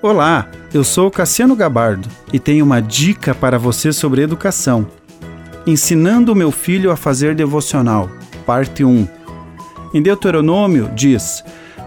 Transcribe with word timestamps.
Olá, 0.00 0.46
eu 0.72 0.84
sou 0.84 1.10
Cassiano 1.10 1.56
Gabardo 1.56 2.08
e 2.32 2.38
tenho 2.38 2.64
uma 2.64 2.80
dica 2.80 3.34
para 3.34 3.58
você 3.58 3.92
sobre 3.92 4.22
educação. 4.22 4.86
Ensinando 5.66 6.36
meu 6.36 6.52
filho 6.52 6.92
a 6.92 6.96
fazer 6.96 7.34
devocional, 7.34 8.08
parte 8.46 8.84
1. 8.84 9.08
Em 9.92 10.00
Deuteronômio 10.00 10.88
diz: 10.94 11.42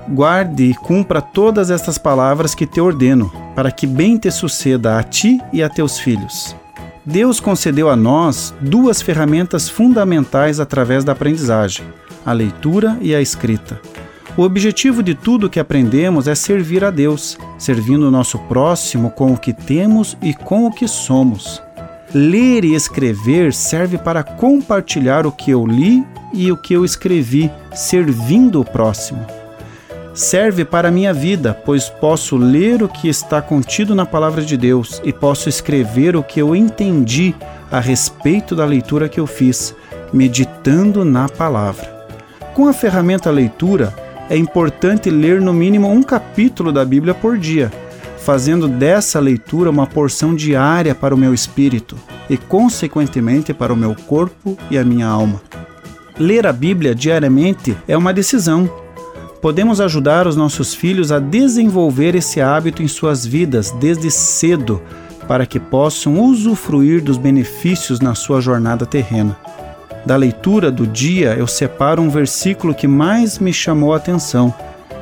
Guarde 0.09 0.63
e 0.65 0.73
cumpra 0.73 1.21
todas 1.21 1.71
estas 1.71 1.97
palavras 1.97 2.53
que 2.53 2.67
te 2.67 2.81
ordeno, 2.81 3.31
para 3.55 3.71
que 3.71 3.87
bem 3.87 4.17
te 4.17 4.29
suceda 4.29 4.99
a 4.99 5.03
ti 5.03 5.39
e 5.53 5.63
a 5.63 5.69
teus 5.69 5.97
filhos. 5.97 6.53
Deus 7.05 7.39
concedeu 7.39 7.89
a 7.89 7.95
nós 7.95 8.53
duas 8.59 9.01
ferramentas 9.01 9.69
fundamentais 9.69 10.59
através 10.59 11.05
da 11.05 11.13
aprendizagem: 11.13 11.85
a 12.25 12.33
leitura 12.33 12.97
e 12.99 13.15
a 13.15 13.21
escrita. 13.21 13.79
O 14.37 14.43
objetivo 14.43 15.03
de 15.03 15.13
tudo 15.13 15.49
que 15.49 15.59
aprendemos 15.59 16.25
é 16.25 16.33
servir 16.33 16.85
a 16.85 16.89
Deus, 16.89 17.37
servindo 17.57 18.07
o 18.07 18.11
nosso 18.11 18.39
próximo 18.39 19.11
com 19.11 19.33
o 19.33 19.37
que 19.37 19.51
temos 19.51 20.17
e 20.21 20.33
com 20.33 20.65
o 20.65 20.71
que 20.71 20.87
somos. 20.87 21.61
Ler 22.13 22.63
e 22.63 22.73
escrever 22.73 23.53
serve 23.53 23.97
para 23.97 24.23
compartilhar 24.23 25.27
o 25.27 25.33
que 25.33 25.51
eu 25.51 25.65
li 25.65 26.05
e 26.33 26.49
o 26.49 26.55
que 26.55 26.73
eu 26.73 26.85
escrevi, 26.85 27.51
servindo 27.73 28.61
o 28.61 28.65
próximo. 28.65 29.25
Serve 30.13 30.63
para 30.63 30.87
a 30.87 30.91
minha 30.91 31.13
vida, 31.13 31.53
pois 31.65 31.89
posso 31.89 32.37
ler 32.37 32.81
o 32.81 32.87
que 32.87 33.09
está 33.09 33.41
contido 33.41 33.93
na 33.93 34.05
palavra 34.05 34.43
de 34.43 34.55
Deus 34.55 35.01
e 35.03 35.11
posso 35.11 35.49
escrever 35.49 36.15
o 36.15 36.23
que 36.23 36.41
eu 36.41 36.55
entendi 36.55 37.35
a 37.69 37.79
respeito 37.81 38.55
da 38.55 38.65
leitura 38.65 39.09
que 39.09 39.19
eu 39.19 39.27
fiz, 39.27 39.75
meditando 40.13 41.03
na 41.03 41.27
palavra. 41.27 41.99
Com 42.53 42.67
a 42.67 42.73
ferramenta 42.73 43.31
leitura, 43.31 43.93
é 44.31 44.37
importante 44.37 45.09
ler 45.09 45.41
no 45.41 45.53
mínimo 45.53 45.91
um 45.91 46.01
capítulo 46.01 46.71
da 46.71 46.85
Bíblia 46.85 47.13
por 47.13 47.37
dia, 47.37 47.69
fazendo 48.19 48.65
dessa 48.65 49.19
leitura 49.19 49.69
uma 49.69 49.85
porção 49.85 50.33
diária 50.33 50.95
para 50.95 51.13
o 51.13 51.17
meu 51.17 51.33
espírito 51.33 51.97
e, 52.29 52.37
consequentemente, 52.37 53.53
para 53.53 53.73
o 53.73 53.75
meu 53.75 53.93
corpo 53.93 54.57
e 54.69 54.77
a 54.77 54.85
minha 54.85 55.05
alma. 55.05 55.41
Ler 56.17 56.47
a 56.47 56.53
Bíblia 56.53 56.95
diariamente 56.95 57.75
é 57.85 57.97
uma 57.97 58.13
decisão. 58.13 58.71
Podemos 59.41 59.81
ajudar 59.81 60.25
os 60.25 60.37
nossos 60.37 60.73
filhos 60.73 61.11
a 61.11 61.19
desenvolver 61.19 62.15
esse 62.15 62.39
hábito 62.39 62.81
em 62.81 62.87
suas 62.87 63.25
vidas 63.25 63.71
desde 63.71 64.09
cedo, 64.09 64.81
para 65.27 65.45
que 65.45 65.59
possam 65.59 66.21
usufruir 66.21 67.03
dos 67.03 67.17
benefícios 67.17 67.99
na 67.99 68.15
sua 68.15 68.39
jornada 68.39 68.85
terrena. 68.85 69.37
Da 70.05 70.15
leitura 70.15 70.71
do 70.71 70.87
dia, 70.87 71.35
eu 71.35 71.45
separo 71.45 72.01
um 72.01 72.09
versículo 72.09 72.73
que 72.73 72.87
mais 72.87 73.37
me 73.37 73.53
chamou 73.53 73.93
a 73.93 73.97
atenção 73.97 74.53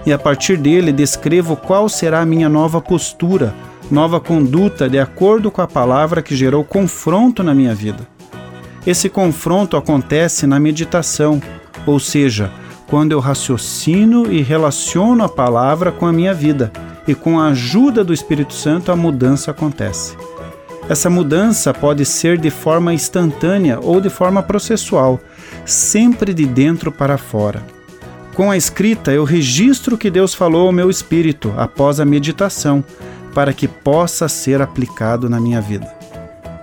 e, 0.06 0.12
a 0.12 0.20
partir 0.20 0.58
dele, 0.58 0.92
descrevo 0.92 1.56
qual 1.56 1.88
será 1.88 2.22
a 2.22 2.26
minha 2.26 2.50
nova 2.50 2.82
postura, 2.82 3.54
nova 3.90 4.20
conduta 4.20 4.90
de 4.90 5.00
acordo 5.00 5.50
com 5.50 5.62
a 5.62 5.68
palavra 5.68 6.22
que 6.22 6.36
gerou 6.36 6.64
confronto 6.64 7.44
na 7.44 7.54
minha 7.54 7.74
vida. 7.74 8.08
Esse 8.86 9.10
confronto 9.10 9.78
acontece 9.78 10.48
na 10.48 10.60
meditação, 10.60 11.42
ou 11.86 12.00
seja, 12.00 12.52
quando 12.88 13.12
eu 13.12 13.20
raciocino 13.20 14.32
e 14.32 14.42
relaciono 14.42 15.24
a 15.24 15.30
palavra 15.30 15.92
com 15.92 16.06
a 16.06 16.14
minha 16.14 16.34
vida, 16.34 16.72
e 17.08 17.16
com 17.16 17.40
a 17.40 17.48
ajuda 17.48 18.04
do 18.04 18.14
Espírito 18.14 18.54
Santo 18.54 18.92
a 18.92 18.96
mudança 18.96 19.52
acontece. 19.52 20.16
Essa 20.90 21.10
mudança 21.10 21.72
pode 21.72 22.04
ser 22.04 22.40
de 22.40 22.50
forma 22.50 22.92
instantânea 22.92 23.80
ou 23.80 24.02
de 24.02 24.10
forma 24.10 24.42
processual, 24.42 25.22
sempre 25.64 26.34
de 26.34 26.48
dentro 26.48 26.92
para 26.92 27.16
fora. 27.16 27.64
Com 28.34 28.50
a 28.50 28.58
escrita, 28.58 29.12
eu 29.12 29.24
registro 29.24 29.94
o 29.96 29.98
que 29.98 30.10
Deus 30.10 30.34
falou 30.34 30.66
ao 30.66 30.74
meu 30.74 30.90
espírito 30.90 31.54
após 31.56 32.00
a 32.00 32.06
meditação, 32.06 32.84
para 33.36 33.54
que 33.54 33.68
possa 33.68 34.28
ser 34.28 34.64
aplicado 34.64 35.30
na 35.30 35.40
minha 35.40 35.62
vida. 35.62 35.86